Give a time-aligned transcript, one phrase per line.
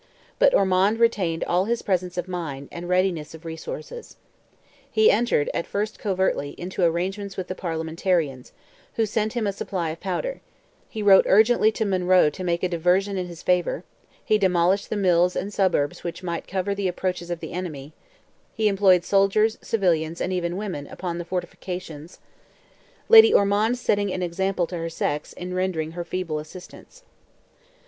[0.39, 4.17] But Ormond retained all his presence of mind, and readiness of resources.
[4.89, 8.51] He entered, at first covertly, into arrangements with the Parliamentarians,
[8.95, 10.41] who sent him a supply of powder;
[10.89, 13.83] he wrote urgently to Monroe to make a diversion in his favour;
[14.25, 17.93] he demolished the mills and suburbs which might cover the approaches of the enemy;
[18.55, 24.79] he employed soldiers, civilians, and even women, upon the fortifications,—Lady Ormond setting an example to
[24.79, 27.03] her sex, in rendering her feeble assistance.